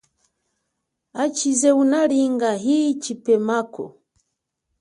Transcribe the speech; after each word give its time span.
Achize 1.23 1.69
unalinga 1.81 2.51
hi 2.63 2.77
chipemako. 3.03 3.85